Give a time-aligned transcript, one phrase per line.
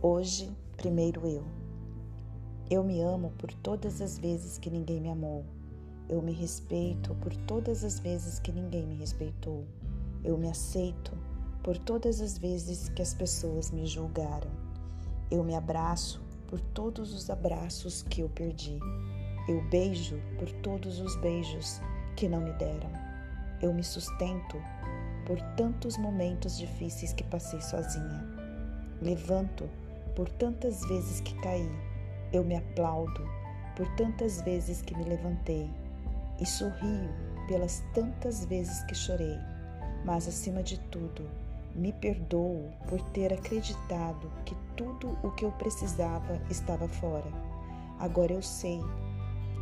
[0.00, 1.44] Hoje, primeiro eu.
[2.70, 5.44] Eu me amo por todas as vezes que ninguém me amou.
[6.08, 9.64] Eu me respeito por todas as vezes que ninguém me respeitou.
[10.24, 11.12] Eu me aceito
[11.62, 14.50] por todas as vezes que as pessoas me julgaram.
[15.30, 18.78] Eu me abraço por todos os abraços que eu perdi.
[19.48, 21.80] Eu beijo por todos os beijos
[22.16, 22.90] que não me deram.
[23.60, 24.56] Eu me sustento
[25.26, 28.24] por tantos momentos difíceis que passei sozinha.
[29.00, 29.68] Levanto
[30.14, 31.70] por tantas vezes que caí.
[32.32, 33.28] Eu me aplaudo
[33.76, 35.70] por tantas vezes que me levantei.
[36.40, 37.10] E sorrio
[37.46, 39.38] pelas tantas vezes que chorei.
[40.04, 41.28] Mas acima de tudo,
[41.74, 47.30] me perdoo por ter acreditado que tudo o que eu precisava estava fora.
[47.98, 48.80] Agora eu sei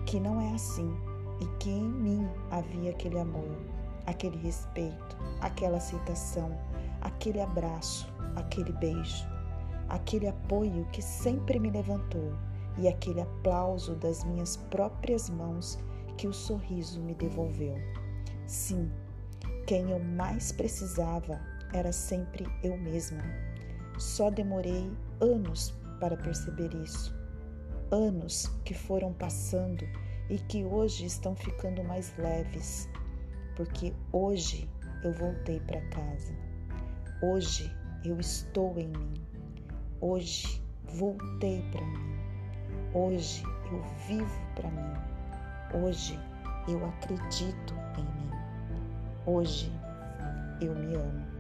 [0.07, 0.93] que não é assim
[1.41, 3.57] e que em mim havia aquele amor,
[4.11, 6.51] aquele respeito, aquela aceitação,
[7.01, 9.27] aquele abraço, aquele beijo,
[9.89, 12.33] aquele apoio que sempre me levantou
[12.77, 15.79] e aquele aplauso das minhas próprias mãos
[16.17, 17.75] que o sorriso me devolveu.
[18.47, 18.91] Sim,
[19.67, 21.41] quem eu mais precisava
[21.73, 23.23] era sempre eu mesma.
[23.99, 27.15] Só demorei anos para perceber isso.
[27.93, 29.85] Anos que foram passando
[30.29, 32.89] e que hoje estão ficando mais leves,
[33.61, 34.67] porque hoje
[35.05, 36.33] eu voltei para casa.
[37.21, 37.71] Hoje
[38.03, 39.13] eu estou em mim.
[40.01, 40.63] Hoje
[40.95, 42.19] voltei para mim.
[42.95, 45.85] Hoje eu vivo para mim.
[45.85, 46.19] Hoje
[46.69, 48.31] eu acredito em mim.
[49.27, 49.71] Hoje
[50.63, 51.40] eu me amo.